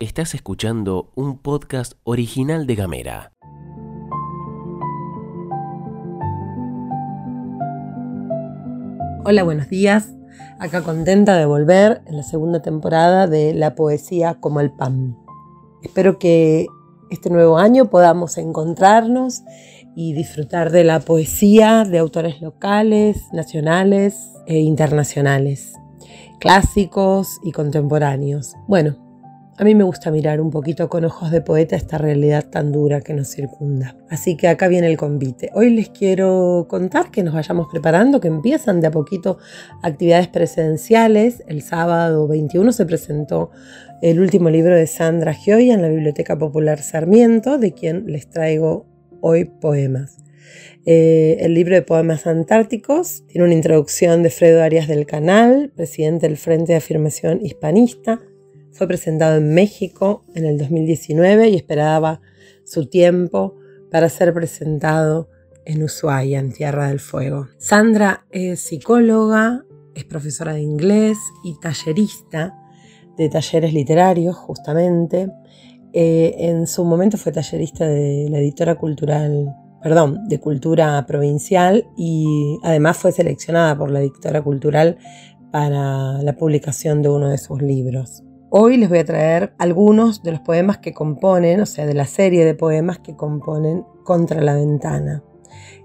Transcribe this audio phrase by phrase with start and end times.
[0.00, 3.32] Estás escuchando un podcast original de Gamera.
[9.24, 10.12] Hola, buenos días.
[10.58, 15.16] Acá contenta de volver en la segunda temporada de La poesía como el pan.
[15.82, 16.66] Espero que
[17.10, 19.42] este nuevo año podamos encontrarnos
[19.94, 25.74] y disfrutar de la poesía de autores locales, nacionales e internacionales,
[26.40, 28.54] clásicos y contemporáneos.
[28.66, 28.96] Bueno,
[29.58, 33.02] a mí me gusta mirar un poquito con ojos de poeta esta realidad tan dura
[33.02, 33.96] que nos circunda.
[34.08, 35.50] Así que acá viene el convite.
[35.54, 39.36] Hoy les quiero contar que nos vayamos preparando, que empiezan de a poquito
[39.82, 41.44] actividades presenciales.
[41.46, 43.50] El sábado 21 se presentó
[44.00, 48.91] el último libro de Sandra Gioia en la Biblioteca Popular Sarmiento, de quien les traigo
[49.22, 50.18] hoy poemas.
[50.84, 56.28] Eh, el libro de poemas antárticos tiene una introducción de Fredo Arias del Canal, presidente
[56.28, 58.20] del Frente de Afirmación Hispanista.
[58.72, 62.20] Fue presentado en México en el 2019 y esperaba
[62.64, 63.56] su tiempo
[63.90, 65.28] para ser presentado
[65.64, 67.48] en Ushuaia, en Tierra del Fuego.
[67.58, 69.64] Sandra es psicóloga,
[69.94, 72.58] es profesora de inglés y tallerista
[73.16, 75.30] de talleres literarios, justamente.
[75.92, 82.58] Eh, en su momento fue tallerista de la editora cultural, perdón, de cultura provincial y
[82.62, 84.96] además fue seleccionada por la editora cultural
[85.50, 88.22] para la publicación de uno de sus libros.
[88.48, 92.06] Hoy les voy a traer algunos de los poemas que componen, o sea, de la
[92.06, 95.22] serie de poemas que componen Contra la Ventana.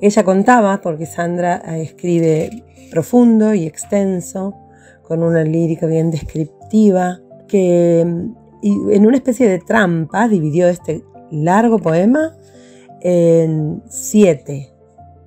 [0.00, 2.50] Ella contaba, porque Sandra escribe
[2.90, 4.54] profundo y extenso,
[5.02, 8.32] con una lírica bien descriptiva, que
[8.70, 12.34] en una especie de trampa dividió este largo poema
[13.00, 14.72] en siete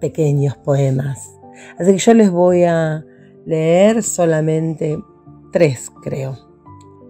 [0.00, 1.34] pequeños poemas.
[1.78, 3.04] Así que yo les voy a
[3.46, 4.98] leer solamente
[5.52, 6.36] tres, creo,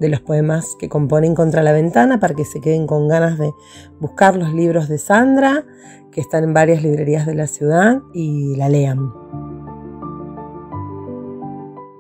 [0.01, 3.53] de los poemas que componen Contra la Ventana para que se queden con ganas de
[4.01, 5.65] buscar los libros de Sandra,
[6.11, 9.13] que están en varias librerías de la ciudad, y la lean.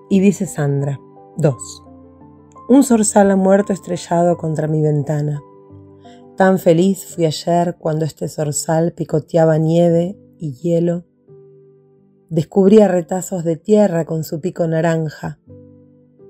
[0.09, 1.01] Y dice Sandra,
[1.37, 1.85] 2.
[2.67, 5.43] Un zorzal ha muerto estrellado contra mi ventana.
[6.35, 11.05] Tan feliz fui ayer cuando este zorzal picoteaba nieve y hielo.
[12.31, 15.39] Descubría retazos de tierra con su pico naranja,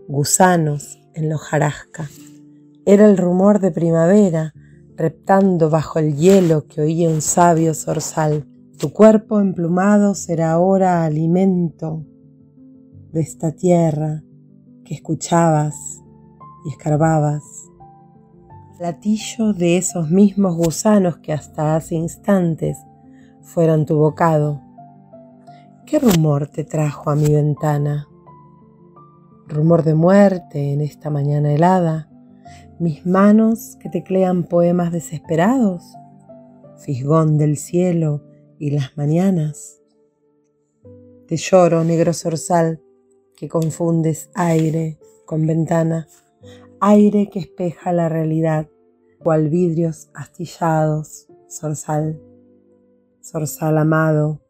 [0.09, 2.11] gusanos en la hojarasca.
[2.85, 4.55] Era el rumor de primavera
[4.97, 8.45] reptando bajo el hielo que oía un sabio zorzal.
[8.77, 12.05] Tu cuerpo emplumado será ahora alimento
[13.13, 14.25] de esta tierra
[14.85, 15.94] que escuchabas
[16.65, 17.43] y escarbabas.
[18.79, 22.79] Platillo de esos mismos gusanos que hasta hace instantes
[23.41, 24.61] fueron tu bocado.
[25.87, 28.09] ¿Qué rumor te trajo a mi ventana?
[29.47, 32.09] Rumor de muerte en esta mañana helada,
[32.79, 35.85] mis manos que teclean poemas desesperados,
[36.79, 38.25] fisgón del cielo
[38.59, 39.81] y las mañanas.
[41.29, 42.83] Te lloro, negro zorzal,
[43.37, 46.09] que confundes aire con ventana,
[46.87, 48.69] aire que espeja la realidad,
[49.19, 52.21] cual vidrios astillados, zorzal,
[53.23, 54.43] zorzal amado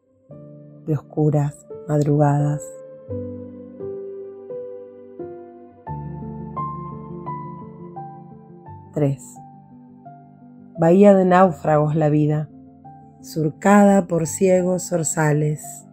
[0.85, 2.61] de oscuras madrugadas.
[8.93, 9.23] Tres.
[10.77, 12.49] Bahía de náufragos la vida,
[13.21, 15.87] surcada por ciegos zorzales,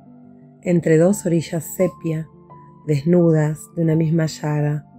[0.62, 2.28] entre dos orillas sepia,
[2.88, 4.91] desnudas de una misma llaga,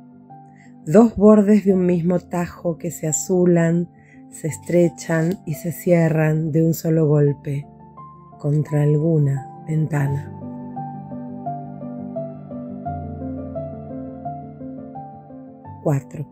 [0.86, 3.90] dos bordes de un mismo tajo que se azulan,
[4.30, 7.68] se estrechan y se cierran de un solo golpe
[8.40, 10.32] contra alguna ventana.
[15.84, 16.26] Cuatro.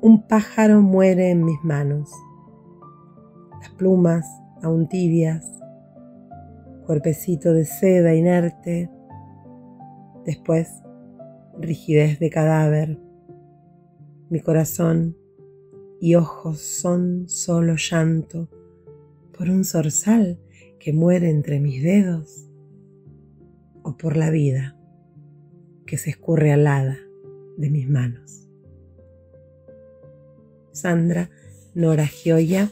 [0.00, 2.10] Un pájaro muere en mis manos.
[3.60, 4.26] Las plumas
[4.62, 5.46] aún tibias,
[6.86, 8.90] cuerpecito de seda inerte,
[10.24, 10.82] Después,
[11.58, 12.98] rigidez de cadáver.
[14.30, 15.16] Mi corazón
[16.00, 18.48] y ojos son solo llanto
[19.36, 20.38] por un zorzal
[20.78, 22.48] que muere entre mis dedos
[23.82, 24.76] o por la vida
[25.86, 26.98] que se escurre alada
[27.56, 28.48] de mis manos.
[30.72, 31.30] Sandra
[31.74, 32.70] Nora Gioia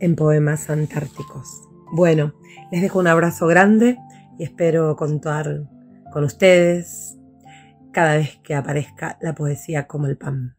[0.00, 1.62] en Poemas Antárticos.
[1.92, 2.34] Bueno,
[2.70, 3.96] les dejo un abrazo grande
[4.38, 5.68] y espero contar
[6.12, 7.17] con ustedes
[7.92, 10.56] cada vez que aparezca la poesía como el pan.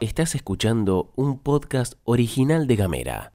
[0.00, 3.26] Estás escuchando un podcast original de Gamera.